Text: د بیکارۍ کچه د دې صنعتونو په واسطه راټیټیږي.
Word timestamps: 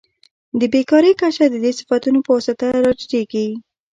د 0.59 0.61
بیکارۍ 0.73 1.13
کچه 1.21 1.45
د 1.49 1.55
دې 1.63 1.71
صنعتونو 1.77 2.19
په 2.25 2.31
واسطه 2.35 2.67
راټیټیږي. 2.85 3.47